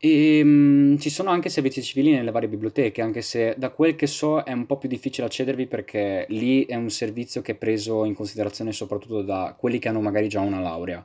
E 0.00 0.44
mh, 0.44 0.48
mm, 0.48 0.96
ci 0.98 1.10
sono 1.10 1.30
anche 1.30 1.48
servizi 1.48 1.82
civili 1.82 2.12
nelle 2.12 2.30
varie 2.30 2.48
biblioteche, 2.48 3.02
anche 3.02 3.22
se 3.22 3.54
da 3.58 3.70
quel 3.70 3.96
che 3.96 4.06
so 4.06 4.42
è 4.42 4.52
un 4.52 4.66
po' 4.66 4.78
più 4.78 4.88
difficile 4.88 5.26
accedervi 5.26 5.66
perché 5.66 6.26
lì 6.28 6.64
è 6.66 6.76
un 6.76 6.90
servizio 6.90 7.42
che 7.42 7.52
è 7.52 7.56
preso 7.56 8.04
in 8.04 8.14
considerazione 8.14 8.72
soprattutto 8.72 9.22
da 9.22 9.56
quelli 9.58 9.78
che 9.78 9.88
hanno 9.88 10.00
magari 10.00 10.28
già 10.28 10.40
una 10.40 10.60
laurea. 10.60 11.04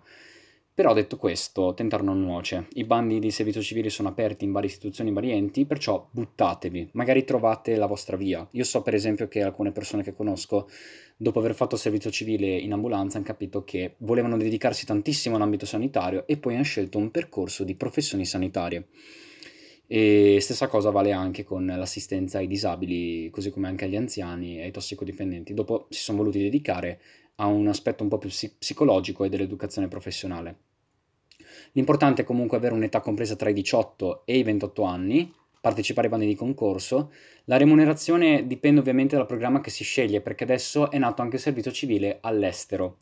Però 0.75 0.91
detto 0.95 1.17
questo, 1.17 1.75
tentare 1.75 2.01
non 2.01 2.19
nuoce. 2.19 2.65
I 2.73 2.83
bandi 2.83 3.19
di 3.19 3.29
servizio 3.29 3.61
civile 3.61 3.91
sono 3.91 4.09
aperti 4.09 4.43
in 4.43 4.51
varie 4.51 4.69
istituzioni 4.69 5.11
e 5.11 5.13
vari 5.13 5.31
enti, 5.31 5.67
perciò 5.67 6.07
buttatevi, 6.09 6.89
magari 6.93 7.23
trovate 7.23 7.75
la 7.75 7.85
vostra 7.85 8.17
via. 8.17 8.47
Io 8.53 8.63
so 8.63 8.81
per 8.81 8.95
esempio 8.95 9.27
che 9.27 9.43
alcune 9.43 9.71
persone 9.71 10.01
che 10.01 10.15
conosco, 10.15 10.67
dopo 11.15 11.37
aver 11.37 11.53
fatto 11.53 11.75
servizio 11.75 12.09
civile 12.09 12.47
in 12.47 12.73
ambulanza, 12.73 13.17
hanno 13.17 13.25
capito 13.27 13.63
che 13.63 13.93
volevano 13.99 14.35
dedicarsi 14.35 14.87
tantissimo 14.87 15.35
all'ambito 15.35 15.67
sanitario 15.67 16.25
e 16.25 16.37
poi 16.37 16.55
hanno 16.55 16.63
scelto 16.63 16.97
un 16.97 17.11
percorso 17.11 17.63
di 17.63 17.75
professioni 17.75 18.25
sanitarie. 18.25 18.87
E 19.95 20.39
stessa 20.41 20.65
cosa 20.65 20.89
vale 20.89 21.11
anche 21.11 21.43
con 21.43 21.67
l'assistenza 21.67 22.39
ai 22.39 22.47
disabili, 22.47 23.29
così 23.29 23.51
come 23.51 23.67
anche 23.67 23.85
agli 23.85 23.95
anziani 23.95 24.57
e 24.57 24.63
ai 24.63 24.71
tossicodipendenti. 24.71 25.53
Dopo 25.53 25.85
si 25.91 26.01
sono 26.01 26.17
voluti 26.17 26.39
dedicare 26.39 26.99
a 27.35 27.45
un 27.45 27.67
aspetto 27.67 28.01
un 28.01 28.09
po' 28.09 28.17
più 28.17 28.27
psicologico 28.57 29.23
e 29.23 29.29
dell'educazione 29.29 29.87
professionale. 29.87 30.55
L'importante 31.73 32.23
è 32.23 32.25
comunque 32.25 32.57
avere 32.57 32.73
un'età 32.73 33.01
compresa 33.01 33.35
tra 33.35 33.51
i 33.51 33.53
18 33.53 34.23
e 34.25 34.39
i 34.39 34.41
28 34.41 34.81
anni, 34.81 35.31
partecipare 35.61 36.07
ai 36.07 36.11
bandi 36.11 36.25
di 36.25 36.33
concorso. 36.33 37.11
La 37.43 37.57
remunerazione 37.57 38.47
dipende 38.47 38.79
ovviamente 38.79 39.15
dal 39.15 39.27
programma 39.27 39.61
che 39.61 39.69
si 39.69 39.83
sceglie, 39.83 40.21
perché 40.21 40.43
adesso 40.43 40.89
è 40.89 40.97
nato 40.97 41.21
anche 41.21 41.35
il 41.35 41.41
servizio 41.43 41.71
civile 41.71 42.17
all'estero, 42.21 42.97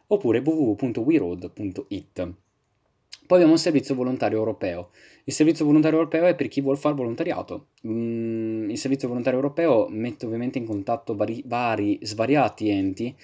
oppure 0.08 0.40
www.weroad.it. 0.40 2.34
Poi 3.28 3.38
abbiamo 3.38 3.54
il 3.54 3.60
servizio 3.60 3.94
volontario 3.94 4.40
europeo. 4.40 4.90
Il 5.26 5.34
servizio 5.34 5.64
volontario 5.64 6.00
europeo 6.00 6.26
è 6.26 6.34
per 6.34 6.48
chi 6.48 6.62
vuole 6.62 6.80
fare 6.80 6.96
volontariato. 6.96 7.68
Mm, 7.86 8.72
il 8.72 8.78
servizio 8.80 9.08
volontario 9.08 9.38
europeo 9.38 9.88
mette 9.88 10.26
ovviamente 10.26 10.58
in 10.58 10.66
contatto 10.66 11.16
vari, 11.16 11.44
vari 11.46 12.00
svariati 12.02 12.72
enti 12.72 13.16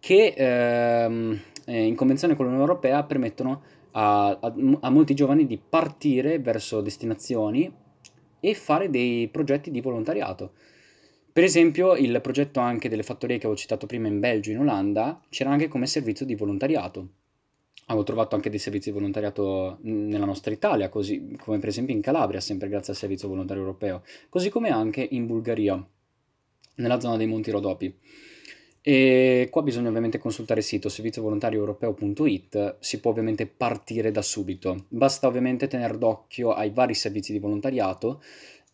che 0.00 0.34
ehm, 0.36 1.40
eh, 1.66 1.84
in 1.84 1.94
convenzione 1.94 2.34
con 2.34 2.46
l'Unione 2.46 2.66
Europea 2.66 3.04
permettono 3.04 3.77
a, 3.98 4.38
a, 4.40 4.54
a 4.80 4.90
molti 4.90 5.14
giovani 5.14 5.44
di 5.44 5.58
partire 5.58 6.38
verso 6.38 6.80
destinazioni 6.80 7.70
e 8.38 8.54
fare 8.54 8.88
dei 8.90 9.26
progetti 9.28 9.72
di 9.72 9.80
volontariato. 9.80 10.52
Per 11.32 11.42
esempio, 11.42 11.96
il 11.96 12.20
progetto 12.20 12.60
anche 12.60 12.88
delle 12.88 13.02
fattorie 13.02 13.38
che 13.38 13.46
avevo 13.46 13.60
citato 13.60 13.86
prima 13.86 14.06
in 14.06 14.20
Belgio 14.20 14.50
e 14.50 14.54
in 14.54 14.60
Olanda 14.60 15.20
c'era 15.28 15.50
anche 15.50 15.68
come 15.68 15.86
servizio 15.86 16.24
di 16.24 16.36
volontariato. 16.36 17.08
Avevo 17.86 18.04
trovato 18.04 18.36
anche 18.36 18.50
dei 18.50 18.58
servizi 18.58 18.90
di 18.90 18.96
volontariato 18.96 19.78
nella 19.82 20.26
nostra 20.26 20.52
Italia, 20.52 20.88
così 20.88 21.36
come 21.40 21.58
per 21.58 21.68
esempio 21.68 21.94
in 21.94 22.00
Calabria, 22.00 22.40
sempre 22.40 22.68
grazie 22.68 22.92
al 22.92 22.98
servizio 22.98 23.28
volontario 23.28 23.62
europeo, 23.62 24.02
così 24.28 24.50
come 24.50 24.68
anche 24.70 25.06
in 25.10 25.26
Bulgaria, 25.26 25.84
nella 26.76 27.00
zona 27.00 27.16
dei 27.16 27.26
Monti 27.26 27.50
Rodopi. 27.50 27.96
E 28.88 29.48
qua 29.50 29.60
bisogna 29.60 29.88
ovviamente 29.88 30.16
consultare 30.16 30.60
il 30.60 30.64
sito 30.64 30.88
serviziovolontarioeuropeo.it, 30.88 32.76
si 32.80 33.00
può 33.00 33.10
ovviamente 33.10 33.46
partire 33.46 34.10
da 34.10 34.22
subito. 34.22 34.86
Basta 34.88 35.26
ovviamente 35.26 35.66
tenere 35.66 35.98
d'occhio 35.98 36.52
ai 36.52 36.70
vari 36.70 36.94
servizi 36.94 37.32
di 37.32 37.38
volontariato 37.38 38.22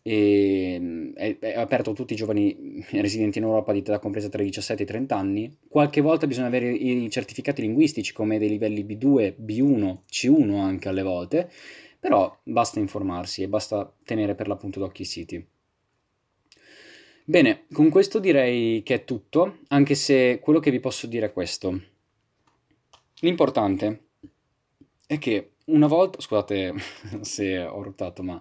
e 0.01 0.77
mm, 0.79 1.15
è, 1.15 1.55
aperto 1.57 1.89
a 1.89 1.93
tutti 1.93 2.13
i 2.13 2.15
giovani 2.15 2.81
residenti 2.91 3.39
in 3.39 3.43
Europa 3.43 3.73
di 3.73 3.79
età 3.79 3.99
compresa 3.99 4.29
tra 4.29 4.41
i 4.41 4.45
17 4.45 4.83
e 4.83 4.85
i 4.85 4.87
30 4.87 5.17
anni. 5.17 5.57
Qualche 5.67 5.99
volta 5.99 6.27
bisogna 6.27 6.47
avere 6.47 6.71
i 6.71 7.09
certificati 7.09 7.61
linguistici 7.61 8.13
come 8.13 8.39
dei 8.39 8.47
livelli 8.47 8.85
B2, 8.85 9.33
B1, 9.43 9.97
C1 10.09 10.57
anche 10.57 10.87
alle 10.87 11.03
volte, 11.03 11.51
però 11.99 12.33
basta 12.41 12.79
informarsi 12.79 13.41
e 13.41 13.49
basta 13.49 13.93
tenere 14.05 14.33
per 14.33 14.47
l'appunto 14.47 14.79
d'occhio 14.79 15.03
i 15.03 15.07
siti. 15.07 15.45
Bene, 17.27 17.65
con 17.73 17.89
questo 17.89 18.19
direi 18.19 18.83
che 18.83 18.93
è 18.93 19.03
tutto, 19.03 19.61
anche 19.69 19.95
se 19.95 20.39
quello 20.39 20.59
che 20.59 20.69
vi 20.69 20.79
posso 20.79 21.07
dire 21.07 21.25
è 21.25 21.33
questo. 21.33 21.81
L'importante 23.21 24.09
è 25.07 25.17
che 25.17 25.53
una 25.65 25.87
volta, 25.87 26.21
scusate 26.21 26.75
se 27.21 27.63
ho 27.63 27.81
ruttato, 27.81 28.21
ma 28.21 28.39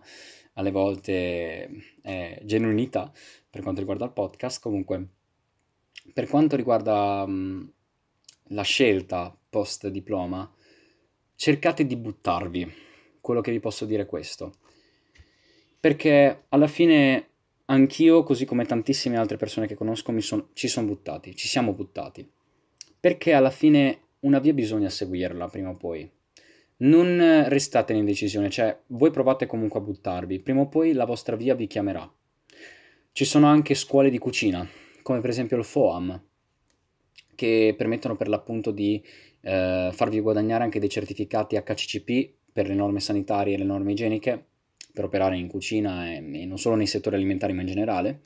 alle 0.52 0.70
volte 0.70 1.96
è 2.02 2.38
genuinità 2.44 3.10
per 3.48 3.62
quanto 3.62 3.80
riguarda 3.80 4.04
il 4.04 4.12
podcast. 4.12 4.60
Comunque, 4.60 5.08
per 6.12 6.28
quanto 6.28 6.54
riguarda 6.54 7.26
mh, 7.26 7.72
la 8.48 8.62
scelta 8.62 9.34
post 9.48 9.88
diploma, 9.88 10.52
cercate 11.34 11.86
di 11.86 11.96
buttarvi. 11.96 12.70
Quello 13.18 13.40
che 13.40 13.50
vi 13.50 13.60
posso 13.60 13.86
dire 13.86 14.02
è 14.02 14.06
questo. 14.06 14.52
Perché 15.80 16.44
alla 16.50 16.66
fine 16.66 17.28
anch'io, 17.66 18.22
così 18.22 18.44
come 18.44 18.64
tantissime 18.64 19.16
altre 19.16 19.36
persone 19.36 19.66
che 19.66 19.74
conosco, 19.74 20.18
son, 20.20 20.48
ci 20.52 20.68
sono 20.68 20.86
buttati, 20.86 21.34
ci 21.34 21.48
siamo 21.48 21.72
buttati. 21.72 22.28
Perché 22.98 23.32
alla 23.32 23.50
fine 23.50 24.00
una 24.20 24.38
via 24.38 24.52
bisogna 24.52 24.88
seguirla 24.88 25.48
prima 25.48 25.70
o 25.70 25.76
poi 25.76 26.10
non 26.76 27.44
restate 27.48 27.92
in 27.92 28.00
indecisione, 28.00 28.50
cioè 28.50 28.76
voi 28.88 29.10
provate 29.10 29.46
comunque 29.46 29.78
a 29.78 29.82
buttarvi, 29.82 30.40
prima 30.40 30.62
o 30.62 30.68
poi 30.68 30.92
la 30.92 31.04
vostra 31.04 31.36
via 31.36 31.54
vi 31.54 31.66
chiamerà. 31.66 32.10
Ci 33.12 33.24
sono 33.24 33.46
anche 33.46 33.74
scuole 33.74 34.10
di 34.10 34.18
cucina, 34.18 34.66
come 35.02 35.20
per 35.20 35.30
esempio 35.30 35.56
il 35.56 35.64
FOAM, 35.64 36.20
che 37.34 37.74
permettono 37.76 38.16
per 38.16 38.28
l'appunto 38.28 38.70
di 38.70 39.02
eh, 39.40 39.90
farvi 39.92 40.20
guadagnare 40.20 40.64
anche 40.64 40.80
dei 40.80 40.88
certificati 40.88 41.56
HCCP 41.56 42.32
per 42.52 42.66
le 42.66 42.74
norme 42.74 43.00
sanitarie 43.00 43.54
e 43.54 43.58
le 43.58 43.64
norme 43.64 43.92
igieniche, 43.92 44.46
per 44.94 45.04
operare 45.04 45.36
in 45.36 45.48
cucina 45.48 46.08
e, 46.08 46.16
e 46.16 46.46
non 46.46 46.56
solo 46.56 46.76
nei 46.76 46.86
settori 46.86 47.16
alimentari 47.16 47.52
ma 47.52 47.62
in 47.62 47.66
generale, 47.66 48.20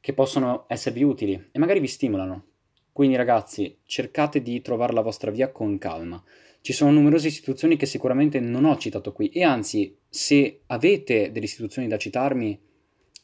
che 0.00 0.12
possono 0.12 0.66
esservi 0.68 1.02
utili 1.02 1.48
e 1.52 1.58
magari 1.58 1.80
vi 1.80 1.86
stimolano. 1.86 2.44
Quindi 2.92 3.16
ragazzi, 3.16 3.78
cercate 3.84 4.42
di 4.42 4.60
trovare 4.60 4.92
la 4.92 5.02
vostra 5.02 5.30
via 5.30 5.52
con 5.52 5.78
calma. 5.78 6.22
Ci 6.60 6.72
sono 6.72 6.90
numerose 6.90 7.28
istituzioni 7.28 7.76
che 7.76 7.86
sicuramente 7.86 8.40
non 8.40 8.64
ho 8.64 8.76
citato 8.76 9.12
qui 9.12 9.28
e 9.28 9.44
anzi, 9.44 9.96
se 10.08 10.62
avete 10.66 11.30
delle 11.30 11.44
istituzioni 11.46 11.86
da 11.86 11.96
citarmi, 11.96 12.58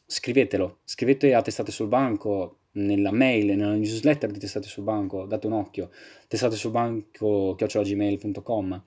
scrivetelo, 0.05 0.79
scrivete 0.85 1.33
a 1.33 1.41
Testate 1.41 1.71
sul 1.71 1.87
Banco, 1.87 2.59
nella 2.73 3.11
mail, 3.11 3.55
nella 3.55 3.75
newsletter 3.75 4.31
di 4.31 4.39
Testate 4.39 4.67
sul 4.67 4.83
Banco, 4.83 5.25
date 5.25 5.47
un 5.47 5.53
occhio, 5.53 5.89
testate 6.27 6.55
sul 6.55 6.71
banco 6.71 7.55
chiocciolagmail.com, 7.55 8.83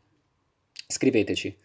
scriveteci, 0.86 1.56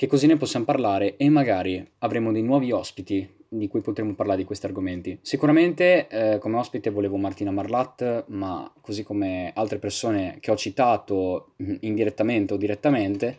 che 0.00 0.06
così 0.06 0.26
ne 0.26 0.38
possiamo 0.38 0.64
parlare 0.64 1.18
e 1.18 1.28
magari 1.28 1.86
avremo 1.98 2.32
dei 2.32 2.40
nuovi 2.40 2.72
ospiti 2.72 3.28
di 3.46 3.68
cui 3.68 3.82
potremo 3.82 4.14
parlare 4.14 4.38
di 4.38 4.46
questi 4.46 4.64
argomenti. 4.64 5.18
Sicuramente 5.20 6.08
eh, 6.08 6.38
come 6.38 6.56
ospite 6.56 6.88
volevo 6.88 7.18
Martina 7.18 7.50
Marlat, 7.50 8.24
ma 8.28 8.72
così 8.80 9.02
come 9.02 9.52
altre 9.54 9.76
persone 9.76 10.38
che 10.40 10.50
ho 10.50 10.56
citato 10.56 11.52
mm, 11.62 11.74
indirettamente 11.80 12.54
o 12.54 12.56
direttamente. 12.56 13.36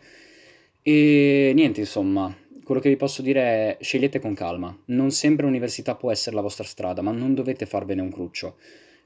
E 0.82 1.50
niente, 1.52 1.80
insomma, 1.80 2.32
quello 2.62 2.80
che 2.80 2.90
vi 2.90 2.96
posso 2.96 3.22
dire 3.22 3.40
è 3.40 3.76
scegliete 3.80 4.20
con 4.20 4.32
calma. 4.32 4.72
Non 4.84 5.10
sempre 5.10 5.46
l'università 5.46 5.96
può 5.96 6.12
essere 6.12 6.36
la 6.36 6.42
vostra 6.42 6.62
strada, 6.62 7.02
ma 7.02 7.10
non 7.10 7.34
dovete 7.34 7.66
farvene 7.66 8.02
un 8.02 8.12
cruccio 8.12 8.54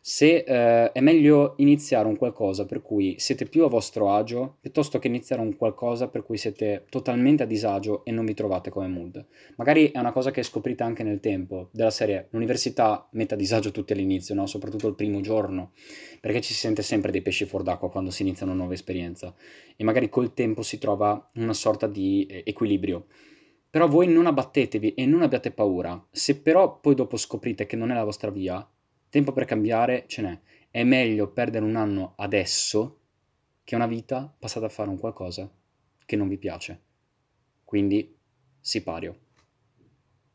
se 0.09 0.45
eh, 0.47 0.93
è 0.93 1.01
meglio 1.01 1.55
iniziare 1.57 2.07
un 2.07 2.17
qualcosa 2.17 2.65
per 2.65 2.81
cui 2.81 3.17
siete 3.19 3.45
più 3.45 3.65
a 3.65 3.69
vostro 3.69 4.13
agio 4.13 4.59
piuttosto 4.61 5.01
che 5.01 5.09
iniziare 5.09 5.43
un 5.43 5.57
qualcosa 5.57 6.07
per 6.07 6.23
cui 6.23 6.37
siete 6.37 6.85
totalmente 6.89 7.43
a 7.43 7.47
disagio 7.47 8.05
e 8.05 8.13
non 8.13 8.25
vi 8.25 8.33
trovate 8.33 8.71
come 8.71 8.87
mood. 8.87 9.27
Magari 9.57 9.91
è 9.91 9.99
una 9.99 10.13
cosa 10.13 10.31
che 10.31 10.45
scoprite 10.45 10.85
anche 10.85 11.03
nel 11.03 11.19
tempo, 11.19 11.71
della 11.73 11.91
serie 11.91 12.29
l'università 12.31 13.09
mette 13.15 13.35
a 13.35 13.37
disagio 13.37 13.73
tutti 13.73 13.95
all'inizio, 13.95 14.37
no? 14.37 14.47
soprattutto 14.47 14.87
il 14.87 14.95
primo 14.95 15.21
giorno, 15.23 15.73
perché 16.21 16.41
ci 16.41 16.53
si 16.53 16.61
sente 16.61 16.83
sempre 16.83 17.11
dei 17.11 17.21
pesci 17.21 17.45
fuor 17.45 17.65
d'acqua 17.65 17.91
quando 17.91 18.13
si 18.13 18.23
inizia 18.23 18.47
una 18.47 18.55
nuova 18.55 18.75
esperienza 18.75 19.35
e 19.75 19.83
magari 19.83 20.09
col 20.09 20.35
tempo 20.35 20.63
si 20.63 20.79
trova 20.79 21.31
una 21.35 21.53
sorta 21.53 21.89
di 21.89 22.27
eh, 22.27 22.45
equilibrio. 22.47 23.07
Però 23.69 23.89
voi 23.89 24.07
non 24.07 24.27
abbattetevi 24.27 24.95
e 24.95 25.05
non 25.05 25.23
abbiate 25.23 25.51
paura. 25.51 26.01
Se 26.13 26.41
però 26.41 26.79
poi 26.79 26.95
dopo 26.95 27.17
scoprite 27.17 27.67
che 27.67 27.75
non 27.75 27.91
è 27.91 27.95
la 27.95 28.05
vostra 28.05 28.31
via, 28.31 28.65
Tempo 29.09 29.33
per 29.33 29.45
cambiare 29.45 30.05
ce 30.07 30.23
n'è. 30.23 30.41
È 30.71 30.83
meglio 30.83 31.33
perdere 31.33 31.65
un 31.65 31.77
anno 31.77 32.15
adesso 32.17 33.01
che 33.65 33.75
una 33.75 33.87
vita 33.87 34.35
passata 34.39 34.67
a 34.67 34.71
fare 34.71 34.89
un 34.89 34.99
qualcosa 34.99 35.51
che 36.05 36.17
non 36.17 36.29
vi 36.29 36.39
piace. 36.39 36.81
Quindi, 37.65 38.17
sipario. 38.61 39.26